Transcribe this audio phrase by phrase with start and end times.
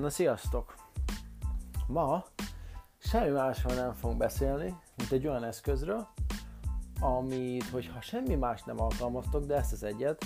[0.00, 0.74] Na sziasztok!
[1.86, 2.24] Ma
[2.98, 6.08] semmi másról nem fogunk beszélni, mint egy olyan eszközről,
[7.00, 10.24] amit, hogyha semmi más nem alkalmaztok, de ezt az egyet,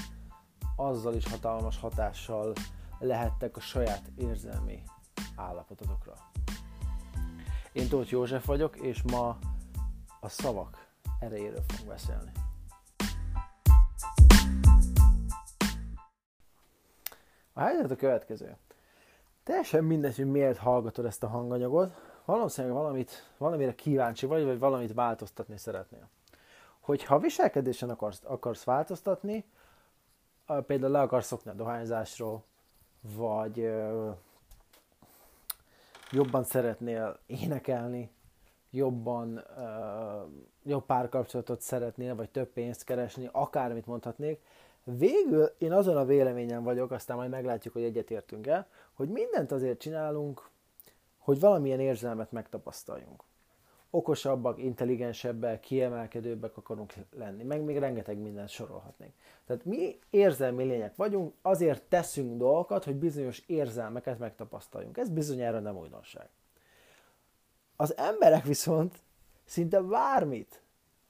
[0.76, 2.52] azzal is hatalmas hatással
[2.98, 4.82] lehettek a saját érzelmi
[5.36, 6.14] állapototokra.
[7.72, 9.38] Én Tóth József vagyok, és ma
[10.20, 10.86] a szavak
[11.20, 12.32] erejéről fogunk beszélni.
[17.52, 18.56] A helyzet a következő.
[19.50, 21.92] Teljesen mindegy, hogy miért hallgatod ezt a hanganyagot,
[22.24, 26.08] valószínűleg valamit, valamire kíváncsi vagy, vagy valamit változtatni szeretnél.
[26.80, 29.44] Hogyha viselkedésen akarsz, akarsz változtatni,
[30.66, 32.44] például le akarsz szokni a dohányzásról,
[33.00, 33.70] vagy
[36.10, 38.10] jobban szeretnél énekelni,
[38.70, 39.44] jobban
[40.62, 44.40] jobb párkapcsolatot szeretnél, vagy több pénzt keresni, akármit mondhatnék,
[44.84, 49.78] Végül én azon a véleményen vagyok, aztán majd meglátjuk, hogy egyetértünk el, hogy mindent azért
[49.78, 50.50] csinálunk,
[51.18, 53.22] hogy valamilyen érzelmet megtapasztaljunk.
[53.90, 59.12] Okosabbak, intelligensebbek, kiemelkedőbbek akarunk lenni, meg még rengeteg mindent sorolhatnénk.
[59.46, 64.96] Tehát mi érzelmi lények vagyunk, azért teszünk dolgokat, hogy bizonyos érzelmeket megtapasztaljunk.
[64.96, 66.28] Ez bizonyára nem újdonság.
[67.76, 68.98] Az emberek viszont
[69.44, 70.59] szinte bármit,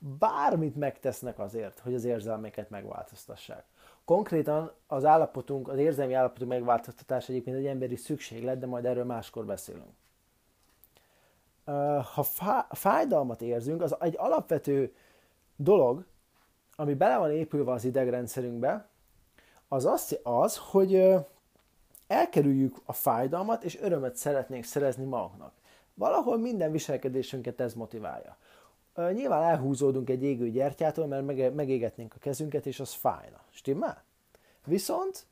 [0.00, 3.64] bármit megtesznek azért, hogy az érzelmeket megváltoztassák.
[4.04, 9.44] Konkrétan az állapotunk, az érzelmi állapotunk megváltoztatás egyébként egy emberi szükséglet, de majd erről máskor
[9.44, 9.90] beszélünk.
[12.14, 12.24] Ha
[12.70, 14.94] fájdalmat érzünk, az egy alapvető
[15.56, 16.04] dolog,
[16.76, 18.88] ami bele van épülve az idegrendszerünkbe,
[19.68, 21.14] az az, az hogy
[22.06, 25.52] elkerüljük a fájdalmat, és örömet szeretnénk szerezni magunknak.
[25.94, 28.36] Valahol minden viselkedésünket ez motiválja.
[29.12, 33.40] Nyilván elhúzódunk egy égő gyertyától, mert megégetnénk a kezünket, és az fájna.
[33.50, 34.04] Stimmel?
[34.64, 35.26] Viszont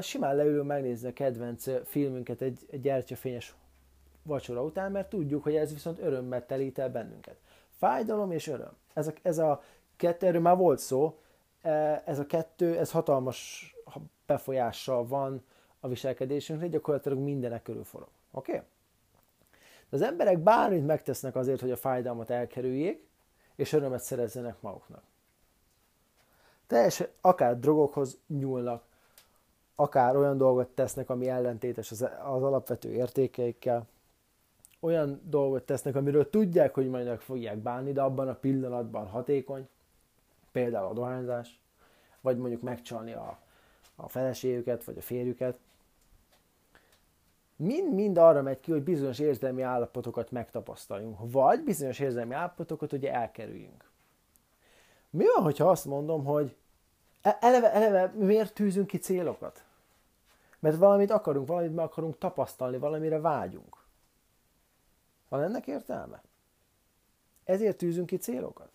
[0.00, 3.54] simán leülünk megnézni a kedvenc filmünket egy, egy gyertyafényes
[4.22, 7.36] vacsora után, mert tudjuk, hogy ez viszont örömmel telít el bennünket.
[7.78, 8.72] Fájdalom és öröm.
[8.94, 9.62] Ez a, ez a
[9.96, 11.18] kettő, erről már volt szó,
[12.04, 13.72] ez a kettő, ez hatalmas
[14.26, 15.44] befolyással van
[15.80, 18.08] a viselkedésünkre, gyakorlatilag mindenek körül forog.
[18.30, 18.52] Oké?
[18.52, 18.64] Okay?
[19.90, 23.08] De az emberek bármit megtesznek azért, hogy a fájdalmat elkerüljék,
[23.54, 25.02] és örömet szerezzenek maguknak.
[26.66, 28.82] Teljesen, akár drogokhoz nyúlnak,
[29.74, 33.86] akár olyan dolgot tesznek, ami ellentétes az, az alapvető értékeikkel,
[34.80, 39.68] olyan dolgot tesznek, amiről tudják, hogy majd fogják bánni, de abban a pillanatban hatékony,
[40.52, 41.60] például a dohányzás,
[42.20, 43.38] vagy mondjuk megcsalni a,
[43.96, 45.58] a feleségüket, vagy a férjüket,
[47.60, 53.90] mind-mind arra megy ki, hogy bizonyos érzelmi állapotokat megtapasztaljunk, vagy bizonyos érzelmi állapotokat ugye elkerüljünk.
[55.10, 56.56] Mi van, hogyha azt mondom, hogy
[57.22, 59.64] e- eleve, eleve miért tűzünk ki célokat?
[60.58, 63.76] Mert valamit akarunk, valamit meg akarunk tapasztalni, valamire vágyunk.
[65.28, 66.22] Van ennek értelme?
[67.44, 68.70] Ezért tűzünk ki célokat?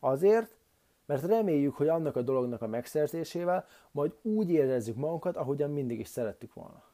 [0.00, 0.56] Azért,
[1.06, 6.08] mert reméljük, hogy annak a dolognak a megszerzésével majd úgy érezzük magunkat, ahogyan mindig is
[6.08, 6.91] szerettük volna.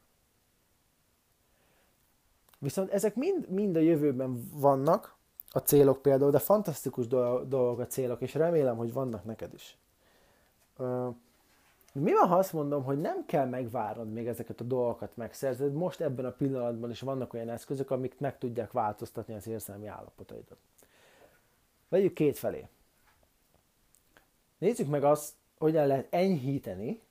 [2.59, 5.17] Viszont ezek mind, mind a jövőben vannak,
[5.51, 9.77] a célok például, de fantasztikus dolgok a célok, és remélem, hogy vannak neked is.
[11.93, 16.01] Mi van, ha azt mondom, hogy nem kell megvárnod még ezeket a dolgokat megszerzed, most
[16.01, 20.57] ebben a pillanatban is vannak olyan eszközök, amik meg tudják változtatni az érzelmi állapotaidat.
[21.89, 22.67] Vegyük két felé.
[24.57, 27.01] Nézzük meg azt, hogyan lehet enyhíteni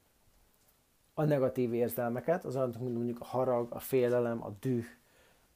[1.14, 4.84] a negatív érzelmeket, az mint mondjuk a harag, a félelem, a düh,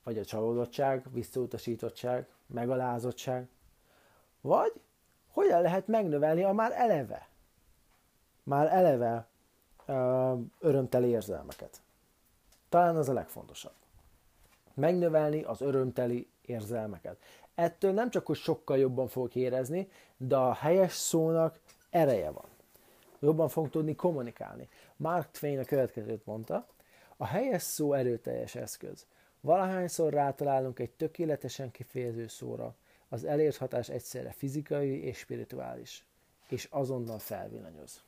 [0.04, 3.48] vagy a csalódottság, visszautasítottság, megalázottság,
[4.40, 4.72] vagy
[5.30, 7.28] hogyan lehet megnövelni a már eleve,
[8.42, 9.26] már eleve
[9.86, 11.82] ö, örömteli érzelmeket.
[12.68, 13.74] Talán az a legfontosabb.
[14.74, 17.16] Megnövelni az örömteli érzelmeket.
[17.54, 21.60] Ettől nem csak, hogy sokkal jobban fogok érezni, de a helyes szónak
[21.90, 22.44] ereje van.
[23.20, 24.68] Jobban fogunk tudni kommunikálni.
[24.96, 26.66] Mark Twain a következőt mondta,
[27.16, 29.06] a helyes szó erőteljes eszköz.
[29.44, 32.74] Valahányszor rátalálunk egy tökéletesen kifejező szóra,
[33.08, 36.04] az elért hatás egyszerre fizikai és spirituális,
[36.48, 38.02] és azonnal felvillanyoz.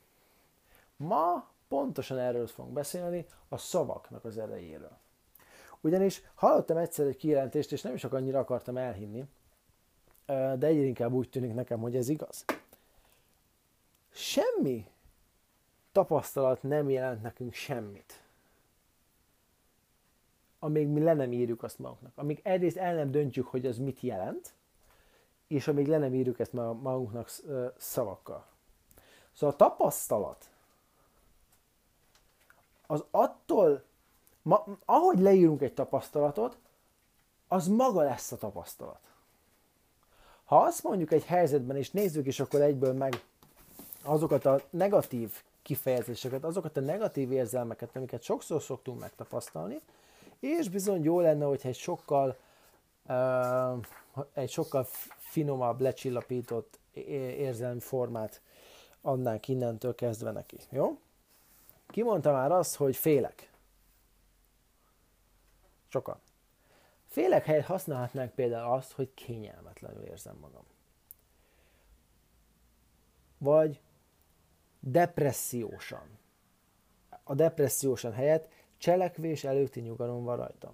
[0.97, 4.97] Ma pontosan erről fogunk beszélni, a szavaknak az erejéről.
[5.81, 9.25] Ugyanis hallottam egyszer egy kijelentést, és nem is annyira akartam elhinni,
[10.25, 12.45] de egyre inkább úgy tűnik nekem, hogy ez igaz.
[14.09, 14.87] Semmi
[15.91, 18.24] tapasztalat nem jelent nekünk semmit
[20.65, 22.11] amíg mi le nem írjuk azt magunknak.
[22.15, 24.53] Amíg egyrészt el nem döntjük, hogy az mit jelent,
[25.47, 27.31] és amíg le nem írjuk ezt magunknak
[27.77, 28.45] szavakkal.
[29.33, 30.49] Szóval a tapasztalat
[32.87, 33.83] az attól
[34.41, 36.57] ma, ahogy leírunk egy tapasztalatot,
[37.47, 38.99] az maga lesz a tapasztalat.
[40.45, 43.23] Ha azt mondjuk egy helyzetben, és nézzük is akkor egyből meg
[44.03, 49.81] azokat a negatív kifejezéseket, azokat a negatív érzelmeket, amiket sokszor szoktunk megtapasztalni,
[50.45, 52.37] és bizony jó lenne, hogyha egy sokkal,
[53.07, 53.85] uh,
[54.33, 54.83] egy sokkal
[55.17, 56.79] finomabb, lecsillapított
[57.37, 58.41] érzelmi formát
[59.01, 60.57] adnánk innentől kezdve neki.
[60.69, 60.99] Jó?
[61.87, 63.51] Ki mondta már azt, hogy félek?
[65.87, 66.19] Sokan.
[67.05, 70.63] Félek helyett használhatnánk például azt, hogy kényelmetlenül érzem magam.
[73.37, 73.81] Vagy
[74.79, 76.17] depressziósan.
[77.23, 80.73] A depressziósan helyett cselekvés előtti nyugalom van rajtam.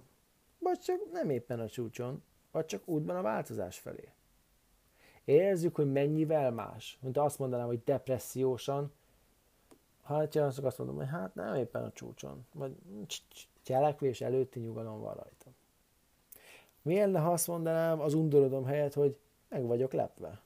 [0.58, 4.12] Vagy csak nem éppen a csúcson, vagy csak útban a változás felé.
[5.24, 8.92] Érezzük, hogy mennyivel más, mint azt mondanám, hogy depressziósan,
[10.02, 12.76] hát csak azt mondom, hogy hát nem éppen a csúcson, vagy
[13.62, 15.54] cselekvés előtti nyugalom van rajtam.
[16.82, 19.16] Mi lenne, ha azt mondanám az undorodom helyett, hogy
[19.48, 20.40] meg vagyok lepve?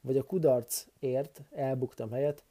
[0.00, 2.44] Vagy a kudarcért elbuktam helyett,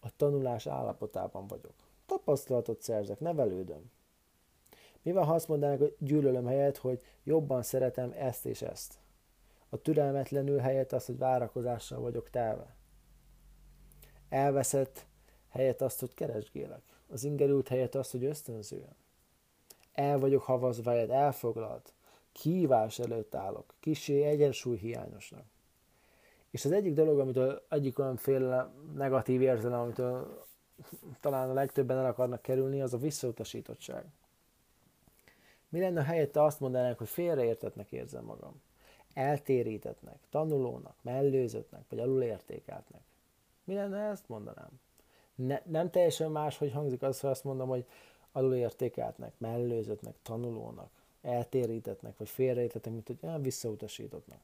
[0.00, 1.74] a tanulás állapotában vagyok.
[2.10, 3.90] Tapasztalatot szerzek, nevelődöm.
[5.02, 8.98] Mi van, ha azt mondanák, hogy gyűlölöm helyett, hogy jobban szeretem ezt és ezt?
[9.68, 12.74] A türelmetlenül helyett az, hogy várakozással vagyok telve.
[14.28, 15.06] Elveszett
[15.48, 16.82] helyett azt, hogy keresgélek.
[17.08, 18.96] Az ingerült helyett azt, hogy ösztönzően.
[19.92, 21.92] El vagyok havazva helyett, elfoglalt.
[22.32, 23.74] Kívás előtt állok.
[23.80, 25.44] Kisé egyensúly hiányosnak.
[26.50, 30.48] És az egyik dolog, amitől egyik olyan fél negatív érzelem, amitől
[31.20, 34.04] talán a legtöbben el akarnak kerülni, az a visszautasítottság.
[35.68, 38.60] Mi lenne, ha helyette azt mondanák, hogy félreértetnek érzem magam?
[39.14, 43.00] eltérítetnek, tanulónak, mellőzöttnek, vagy alulértékeltnek.
[43.64, 44.80] Mi lenne, ezt mondanám?
[45.34, 47.86] Ne, nem teljesen más, hogy hangzik az, hogy azt mondom, hogy
[48.32, 50.90] alulértékeltnek, mellőzöttnek, tanulónak,
[51.22, 54.40] eltérítetnek, vagy félreértetnek, mint hogy olyan visszautasítottnak.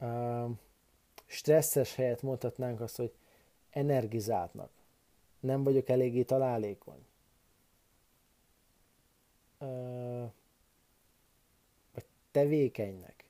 [0.00, 0.50] Uh,
[1.26, 3.12] stresszes helyet mondhatnánk azt, hogy
[3.70, 4.70] energizáltnak.
[5.40, 7.06] Nem vagyok eléggé találékony.
[9.58, 10.30] Uh,
[12.30, 13.24] tevékenynek.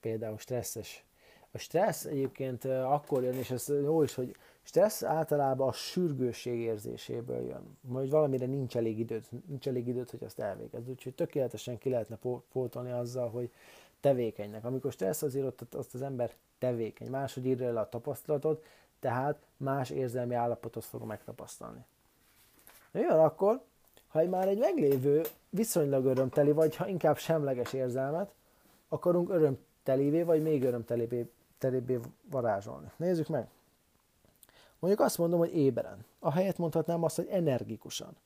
[0.00, 1.04] Például stresszes.
[1.50, 7.46] A stressz egyébként akkor jön, és ez jó is, hogy stressz általában a sürgősség érzéséből
[7.46, 7.78] jön.
[7.92, 10.88] Hogy valamire nincs elég időt, nincs elég időt, hogy azt elvégezd.
[10.88, 12.18] Úgyhogy tökéletesen ki lehetne
[12.52, 13.50] pótolni azzal, hogy
[14.00, 14.64] tevékenynek.
[14.64, 17.10] Amikor stressz azért ott azt az ember tevékeny.
[17.10, 18.64] Máshogy írja le a tapasztalatot,
[19.00, 21.84] tehát más érzelmi állapotot fog megtapasztalni.
[22.92, 23.62] Van akkor,
[24.08, 28.34] ha már egy meglévő viszonylag örömteli, vagy ha inkább semleges érzelmet
[28.88, 31.98] akarunk örömtelévé, vagy még örömtelévé telébbé
[32.30, 32.90] varázsolni.
[32.96, 33.48] Nézzük meg.
[34.78, 36.04] Mondjuk azt mondom, hogy éberen.
[36.18, 38.16] A helyet mondhatnám azt, hogy energikusan.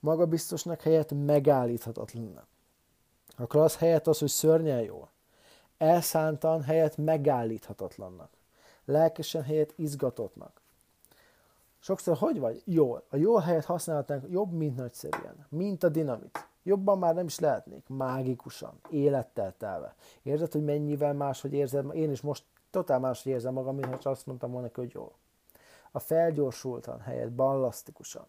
[0.00, 2.46] Magabiztosnak helyett megállíthatatlannak.
[3.36, 5.11] A klassz helyett az, hogy szörnyen jól.
[5.82, 8.30] Elszántan helyett megállíthatatlannak.
[8.84, 10.60] Lelkesen helyett izgatottnak.
[11.78, 12.62] Sokszor hogy vagy?
[12.64, 13.02] Jól.
[13.08, 15.46] A jó helyet használhatnánk jobb, mint nagyszerűen.
[15.48, 16.48] Mint a dinamit.
[16.62, 17.88] Jobban már nem is lehetnék.
[17.88, 18.80] Mágikusan.
[18.90, 19.94] Élettel telve.
[20.22, 21.90] Érzed, hogy mennyivel máshogy érzem?
[21.90, 25.12] Én is most totál máshogy érzem magam, mintha azt mondtam volna, hogy jó.
[25.90, 28.26] A felgyorsultan helyett ballasztikusan.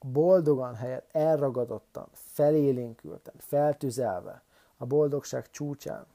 [0.00, 4.42] Boldogan helyett elragadottan, felélénkülten, feltüzelve,
[4.82, 6.06] a boldogság csúcsán.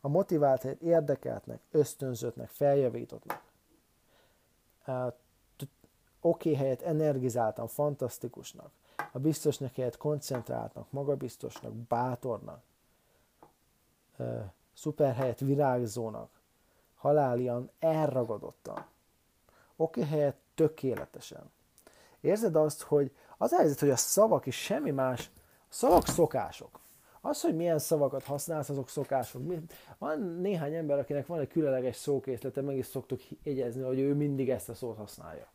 [0.00, 3.42] A motivált helyett érdekeltnek, ösztönzöttnek, feljavítottnak
[6.20, 8.70] oké okay helyett energizáltan, fantasztikusnak,
[9.12, 12.62] a biztosnak helyett koncentráltnak, magabiztosnak, bátornak,
[14.74, 16.30] szuper helyett virágzónak,
[16.96, 18.86] halálian elragadottan,
[19.76, 21.50] oké okay helyett tökéletesen.
[22.20, 26.80] Érzed azt, hogy az helyzet, hogy a szavak is semmi más, a szavak szokások.
[27.28, 29.42] Az, hogy milyen szavakat használsz, azok szokások.
[29.98, 34.50] Van néhány ember, akinek van egy különleges szókészlete, meg is szoktuk jegyezni, hogy ő mindig
[34.50, 35.54] ezt a szót használja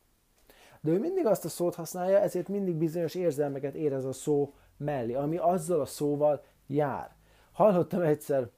[0.82, 5.14] de ő mindig azt a szót használja, ezért mindig bizonyos érzelmeket érez a szó mellé,
[5.14, 7.16] ami azzal a szóval jár.
[7.52, 8.50] Hallottam egyszer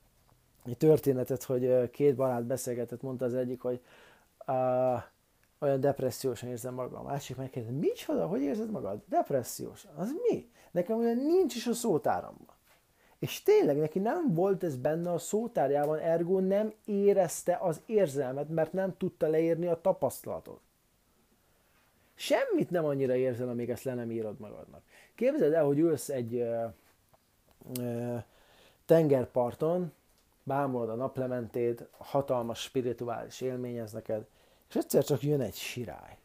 [0.65, 3.81] egy történetet, hogy két barát beszélgetett, mondta az egyik, hogy
[4.47, 5.01] uh,
[5.59, 7.05] olyan depressziósan érzem magam.
[7.05, 9.01] A másik megkérdezi, micsoda, hogy érzed magad?
[9.07, 9.87] Depressziós.
[9.95, 10.51] Az mi?
[10.71, 12.52] Nekem olyan nincs is a szótáramban.
[13.23, 18.73] És tényleg neki nem volt ez benne a szótárjában, ergo nem érezte az érzelmet, mert
[18.73, 20.59] nem tudta leírni a tapasztalatot.
[22.13, 24.83] Semmit nem annyira érzel, amíg ezt le nem írod magadnak.
[25.15, 26.65] Képzeld el, hogy ülsz egy ö,
[27.79, 28.15] ö,
[28.85, 29.93] tengerparton,
[30.43, 34.25] bámulod a naplementét, hatalmas spirituális élmény ez neked,
[34.69, 36.17] és egyszer csak jön egy sirály.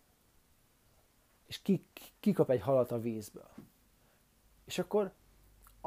[1.46, 1.84] és ki,
[2.20, 3.50] kikap egy halat a vízből.
[4.64, 5.12] És akkor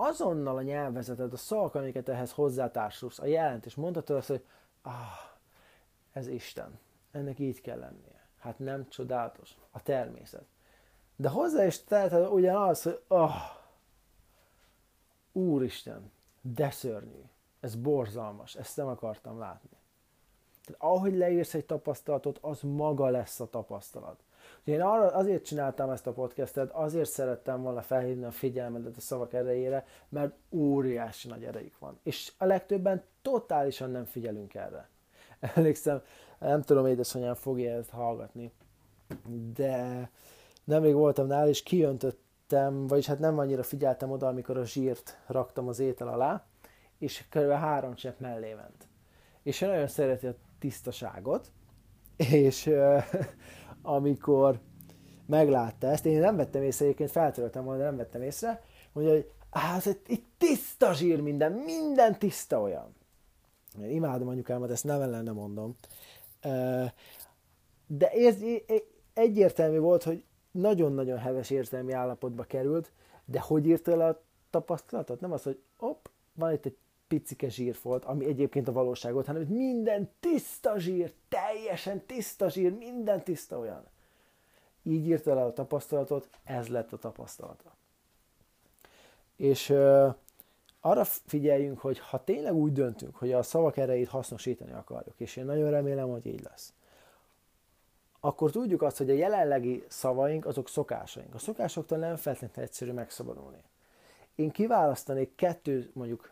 [0.08, 4.46] azonnal a nyelvezeted, a szavak, amiket ehhez hozzátársulsz, a jelentés, mondhatod azt, hogy
[4.82, 4.92] ah,
[6.12, 6.80] ez Isten,
[7.12, 8.28] ennek így kell lennie.
[8.40, 10.46] Hát nem csodálatos, a természet.
[11.16, 13.36] De hozzá is teheted ugyanaz, hogy ah,
[15.32, 17.22] Úristen, de szörnyű,
[17.60, 19.78] ez borzalmas, ezt nem akartam látni.
[20.66, 24.24] Tehát ahogy leírsz egy tapasztalatot, az maga lesz a tapasztalat.
[24.64, 29.34] Én arra, azért csináltam ezt a podcastet, azért szerettem volna felhívni a figyelmedet a szavak
[29.34, 32.00] erejére, mert óriási nagy erejük van.
[32.04, 34.90] És a legtöbben totálisan nem figyelünk erre.
[35.56, 36.02] Emlékszem,
[36.40, 38.52] nem tudom, édesanyám fogja ezt hallgatni,
[39.54, 40.10] de
[40.64, 45.68] nemrég voltam nál, és kiöntöttem, vagyis hát nem annyira figyeltem oda, amikor a zsírt raktam
[45.68, 46.46] az étel alá,
[46.98, 47.52] és kb.
[47.52, 48.88] három csepp mellé ment.
[49.44, 51.52] És ő nagyon szereti a tisztaságot,
[52.18, 52.70] és
[53.82, 54.60] amikor
[55.26, 58.62] meglátta ezt, én nem vettem észre, egyébként feltöröltem volna, de nem vettem észre,
[58.92, 62.96] mondja, hogy hát itt tiszta zsír minden, minden tiszta olyan.
[63.82, 65.76] Én imádom anyukámat, ezt nem ellen nem mondom.
[67.88, 68.44] De érz,
[69.14, 72.92] egyértelmű volt, hogy nagyon-nagyon heves érzelmi állapotba került,
[73.26, 75.20] de hogy írta el a tapasztalatot?
[75.20, 76.78] Nem az, hogy op, van itt egy
[77.12, 83.60] picike zsírfolt, ami egyébként a valóságot, hanem minden tiszta zsír, teljesen tiszta zsír, minden tiszta
[83.60, 83.84] olyan.
[84.84, 87.76] Így írta el a tapasztalatot, ez lett a tapasztalata.
[89.36, 90.16] És uh,
[90.82, 95.46] arra figyeljünk, hogy ha tényleg úgy döntünk, hogy a szavak erejét hasznosítani akarjuk, és én
[95.46, 96.74] nagyon remélem, hogy így lesz,
[98.20, 101.34] akkor tudjuk azt, hogy a jelenlegi szavaink azok szokásaink.
[101.34, 103.64] A szokásoktól nem feltétlenül egyszerű megszabadulni.
[104.36, 106.30] Én kiválasztanék kettő mondjuk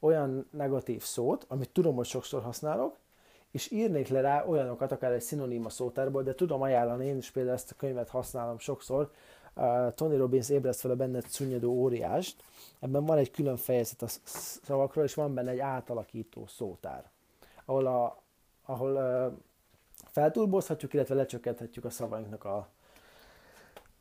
[0.00, 2.96] olyan negatív szót, amit tudom, hogy sokszor használok,
[3.50, 7.54] és írnék le rá olyanokat, akár egy szinoníma szótárból, de tudom ajánlani, én is például
[7.54, 9.10] ezt a könyvet használom sokszor,
[9.94, 12.42] Tony Robbins ébreszt fel a benned szunnyadó óriást,
[12.80, 14.06] ebben van egy külön fejezet a
[14.64, 17.10] szavakról, és van benne egy átalakító szótár,
[17.64, 18.22] ahol, a,
[18.64, 19.38] ahol uh,
[20.10, 22.68] felturbozhatjuk, illetve lecsökkenthetjük a szavainknak a,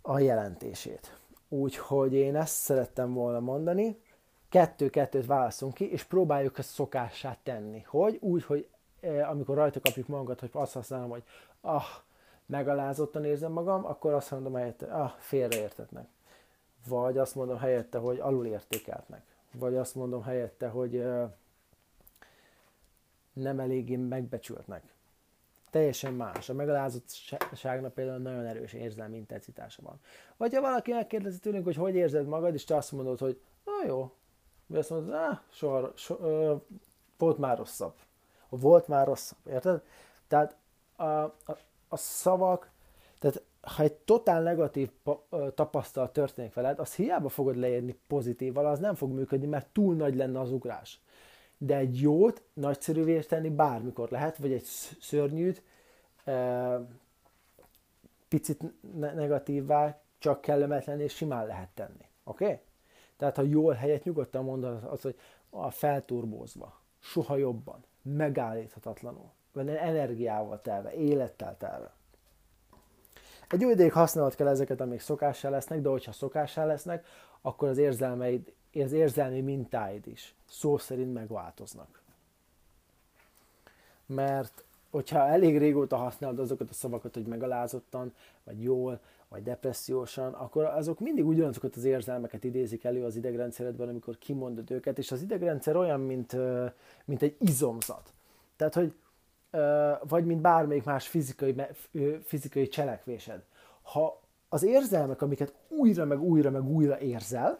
[0.01, 1.17] a jelentését.
[1.49, 4.01] Úgyhogy én ezt szerettem volna mondani,
[4.49, 7.81] kettő-kettőt válaszunk ki, és próbáljuk ezt szokássá tenni.
[7.87, 8.17] Hogy?
[8.21, 8.67] Úgy, hogy
[8.99, 11.23] eh, amikor rajta kapjuk magunkat, hogy azt használom, hogy
[11.61, 11.83] ah,
[12.45, 16.07] megalázottan érzem magam, akkor azt mondom helyette, ah, félreértetnek.
[16.87, 19.21] Vagy azt mondom helyette, hogy alulértékeltnek.
[19.51, 21.29] Vagy azt mondom helyette, hogy eh,
[23.33, 24.83] nem eléggé megbecsültnek.
[25.69, 26.49] Teljesen más.
[26.49, 29.99] A megalázottságnak például nagyon erős érzelmi intenzitása van.
[30.37, 33.87] Vagy ha valaki megkérdezi tőlünk, hogy hogy érzed magad, és te azt mondod, hogy na
[33.87, 34.11] jó,
[34.67, 36.55] mi azt mondod, ah, soha, so, ö,
[37.17, 37.93] volt már rosszabb.
[38.49, 39.81] Volt már rosszabb, érted?
[40.27, 40.55] Tehát
[40.95, 41.33] a, a,
[41.87, 42.69] a szavak,
[43.19, 44.91] tehát ha egy totál negatív
[45.55, 50.15] tapasztalat történik veled, az hiába fogod leírni pozitívval, az nem fog működni, mert túl nagy
[50.15, 50.99] lenne az ugrás.
[51.57, 54.63] De egy jót nagyszerűvé tenni bármikor lehet, vagy egy
[54.99, 55.63] szörnyűt
[58.27, 58.61] picit
[58.93, 62.05] negatívvá, csak kellemetlen és simán lehet tenni.
[62.23, 62.43] Oké?
[62.43, 62.59] Okay?
[63.17, 65.19] Tehát ha jól helyet nyugodtan mondod az, hogy
[65.49, 71.95] a felturbózva, soha jobban, megállíthatatlanul, vagy energiával telve, élettel telve.
[73.49, 77.05] Egy jó ideig használod kell ezeket, amik szokássá lesznek, de hogyha szokássá lesznek,
[77.41, 82.01] akkor az érzelmeid, az érzelmi mintáid is szó szerint megváltoznak.
[84.05, 88.13] Mert hogyha elég régóta használod azokat a szavakat, hogy megalázottan,
[88.43, 94.17] vagy jól, vagy depressziósan, akkor azok mindig ugyanazokat az érzelmeket idézik elő az idegrendszeredben, amikor
[94.17, 96.35] kimondod őket, és az idegrendszer olyan, mint,
[97.05, 98.13] mint egy izomzat.
[98.55, 98.93] Tehát, hogy
[100.07, 101.55] vagy mint bármelyik más fizikai,
[102.23, 103.43] fizikai cselekvésed.
[103.81, 107.57] Ha az érzelmek, amiket újra, meg újra, meg újra érzel,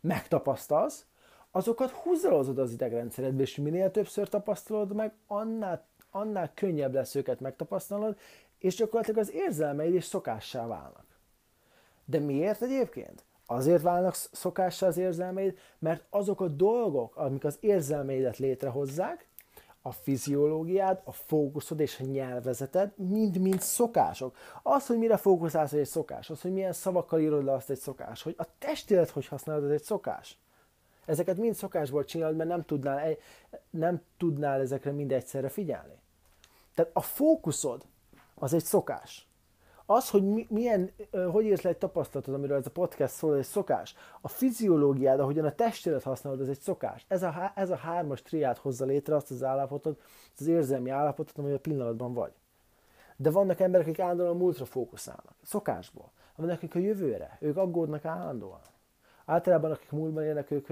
[0.00, 1.06] megtapasztalsz,
[1.50, 8.16] azokat húzalozod az idegrendszeredbe, és minél többször tapasztalod meg, annál, annál könnyebb lesz őket megtapasztalnod,
[8.58, 11.04] és gyakorlatilag az érzelmeid is szokássá válnak.
[12.04, 13.24] De miért egyébként?
[13.46, 19.28] Azért válnak szokássá az érzelmeid, mert azok a dolgok, amik az érzelmeidet létrehozzák,
[19.82, 24.36] a fiziológiád, a fókuszod és a nyelvezeted mind-mind szokások.
[24.62, 26.30] Az, hogy mire fókuszálsz, egy szokás.
[26.30, 28.22] Az, hogy milyen szavakkal írod le azt egy szokás.
[28.22, 30.38] Hogy a testélet hogy használod, ez egy szokás.
[31.04, 33.16] Ezeket mind szokásból csinálod, mert nem tudnál,
[33.70, 35.94] nem tudnál ezekre mind egyszerre figyelni.
[36.76, 37.82] Tehát a fókuszod
[38.34, 39.28] az egy szokás.
[39.86, 40.90] Az, hogy milyen,
[41.30, 43.94] hogy írsz le egy tapasztalatod, amiről ez a podcast szól, egy szokás.
[44.20, 47.04] A fiziológiád, ahogyan a testélet használod, ez egy szokás.
[47.08, 50.00] Ez a, ez a hármas triát hozza létre azt az állapotot,
[50.38, 52.32] az érzelmi állapotot, ami a pillanatban vagy.
[53.16, 55.34] De vannak emberek, akik állandóan a múltra fókuszálnak.
[55.42, 56.10] Szokásból.
[56.36, 58.60] vannak, akik a jövőre, ők aggódnak állandóan.
[59.24, 60.68] Általában akik múltban élnek, ők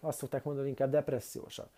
[0.00, 1.68] azt szokták mondani, inkább depressziósak.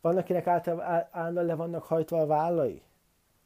[0.00, 2.82] Van, akinek általában le vannak hajtva a vállai,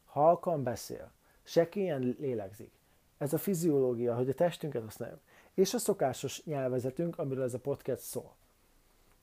[0.07, 1.11] halkan beszél,
[1.43, 2.73] sekélyen lélegzik.
[3.19, 5.21] Ez a fiziológia, hogy a testünket használjuk.
[5.55, 8.35] És a szokásos nyelvezetünk, amiről ez a podcast szól.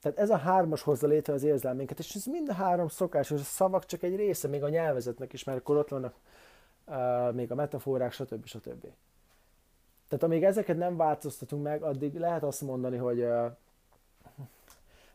[0.00, 3.44] Tehát ez a hármas hozza létre az érzelménket, és ez mind a három szokásos, a
[3.44, 6.14] szavak csak egy része, még a nyelvezetnek is, mert akkor ott vannak
[6.86, 8.46] uh, még a metaforák, stb.
[8.46, 8.86] stb.
[10.08, 13.52] Tehát amíg ezeket nem változtatunk meg, addig lehet azt mondani, hogy uh,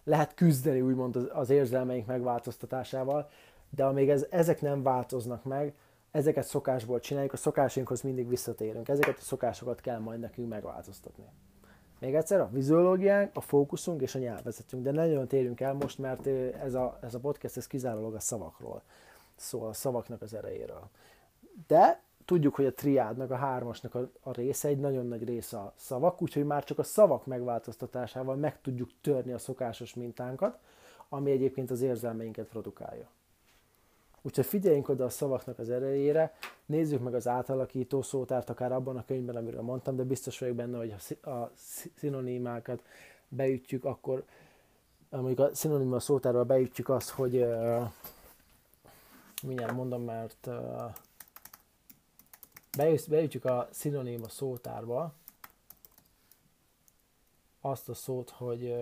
[0.06, 3.30] lehet küzdeni úgymond az, az érzelmeink megváltoztatásával,
[3.70, 5.74] de amíg ez, ezek nem változnak meg,
[6.12, 8.88] ezeket szokásból csináljuk, a szokásainkhoz mindig visszatérünk.
[8.88, 11.26] Ezeket a szokásokat kell majd nekünk megváltoztatni.
[12.00, 16.28] Még egyszer, a vizuológiánk, a fókuszunk és a nyelvezetünk, de nagyon térjünk el most, mert
[16.64, 18.82] ez a, ez a podcast ez kizárólag a szavakról
[19.36, 20.90] szól, a szavaknak az erejéről.
[21.68, 25.74] De tudjuk, hogy a triádnak, a hármasnak a, a része, egy nagyon nagy része a
[25.76, 30.60] szavak, úgyhogy már csak a szavak megváltoztatásával meg tudjuk törni a szokásos mintánkat,
[31.10, 33.10] ami egyébként az érzelmeinket produkálja.
[34.22, 36.34] Úgyhogy figyeljünk oda a szavaknak az erejére,
[36.66, 40.78] nézzük meg az átalakító szótárt, akár abban a könyvben, amiről mondtam, de biztos vagyok benne,
[40.78, 41.52] hogy a
[41.96, 42.84] szinonimákat
[43.28, 44.24] beütjük, akkor
[45.10, 47.90] mondjuk a szinonima szótárral beütjük azt, hogy uh,
[49.44, 50.94] mindjárt mondom, mert uh,
[53.08, 55.14] beütjük a szinoníma szótárba
[57.62, 58.76] azt a szót, hogy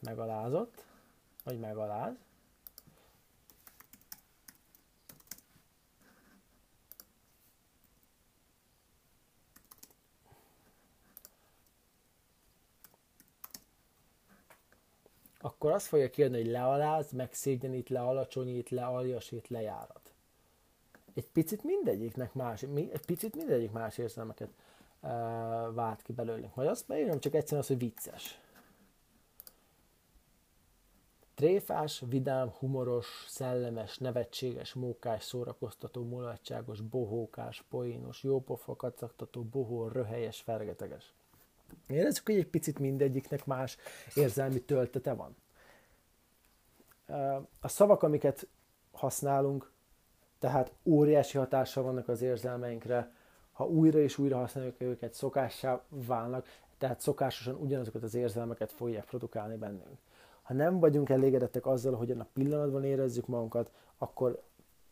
[0.00, 0.84] megalázott,
[1.44, 2.14] vagy megaláz,
[15.40, 20.05] akkor azt fogja kérni, hogy lealáz, megszégyenít, lealacsonyít, lealjasít, lejárat.
[21.16, 24.48] Egy picit mindegyiknek más, egy picit mindegyik más érzelmeket
[25.00, 25.10] uh,
[25.74, 26.54] vált ki belőlünk.
[26.54, 28.40] Majd azt beírom csak egyszerűen az, hogy vicces.
[31.34, 41.14] Tréfás, vidám, humoros, szellemes, nevetséges, mókás, szórakoztató, mulatságos, bohókás, poénos, jópofa, kacagtató, bohó, röhelyes, fergeteges.
[41.86, 43.76] Érezzük, hogy egy picit mindegyiknek más
[44.14, 45.36] érzelmi töltete van.
[47.60, 48.48] A szavak, amiket
[48.92, 49.72] használunk,
[50.38, 53.12] tehát óriási hatással vannak az érzelmeinkre,
[53.52, 56.46] ha újra és újra használjuk őket, szokássá válnak,
[56.78, 59.98] tehát szokásosan ugyanazokat az érzelmeket fogják produkálni bennünk.
[60.42, 64.42] Ha nem vagyunk elégedettek azzal, hogy a pillanatban érezzük magunkat, akkor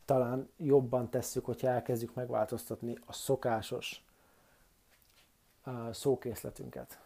[0.05, 4.05] talán jobban tesszük, hogyha elkezdjük megváltoztatni a szokásos
[5.91, 6.99] szókészletünket.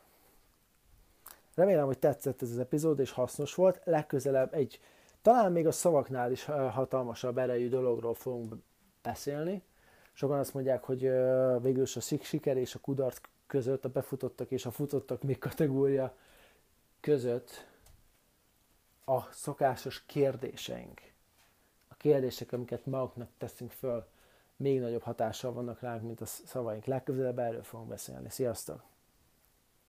[1.55, 3.81] Remélem, hogy tetszett ez az epizód, és hasznos volt.
[3.85, 4.81] Legközelebb egy,
[5.29, 8.55] talán még a szavaknál is hatalmasabb erejű dologról fogunk
[9.03, 9.63] beszélni.
[10.13, 11.01] Sokan azt mondják, hogy
[11.63, 16.15] végül is a siker és a kudarc között, a befutottak és a futottak még kategória
[17.01, 17.67] között
[19.05, 21.01] a szokásos kérdéseink.
[21.89, 24.07] A kérdések, amiket maguknak teszünk föl,
[24.57, 26.85] még nagyobb hatással vannak ránk, mint a szavaink.
[26.85, 28.31] Legközelebb erről fogunk beszélni.
[28.31, 28.83] Sziasztok!